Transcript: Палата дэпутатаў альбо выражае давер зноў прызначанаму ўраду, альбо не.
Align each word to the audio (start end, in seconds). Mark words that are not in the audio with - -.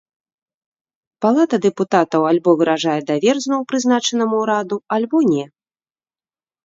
Палата 1.25 1.57
дэпутатаў 1.65 2.21
альбо 2.31 2.49
выражае 2.61 2.97
давер 3.09 3.35
зноў 3.47 3.61
прызначанаму 3.73 4.35
ўраду, 4.43 4.75
альбо 4.99 5.17
не. 5.35 5.45